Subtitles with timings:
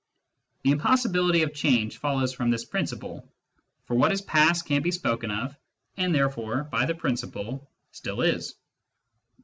[0.63, 3.31] The impossibility of change follows from this principle;
[3.85, 5.55] for what is past can be spoken of,
[5.95, 8.55] and therefore, by the principle, still is.